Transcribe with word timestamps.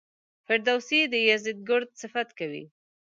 فردوسي 0.45 0.99
د 1.13 1.15
یزدګُرد 1.29 1.89
صفت 2.01 2.29
کوي. 2.39 2.63